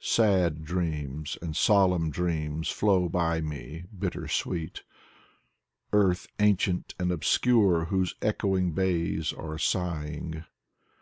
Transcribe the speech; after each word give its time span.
Sad 0.00 0.64
dreams 0.64 1.36
and 1.42 1.54
solemn 1.54 2.08
dreams 2.08 2.70
flow 2.70 3.10
by 3.10 3.42
me, 3.42 3.84
bitter 3.98 4.26
sweet: 4.26 4.84
Earth 5.92 6.28
ancient 6.40 6.94
and 6.98 7.12
obscure, 7.12 7.84
whose 7.90 8.14
echoing 8.22 8.72
bays 8.72 9.34
are 9.34 9.58
sigh 9.58 10.06
ing. 10.06 10.44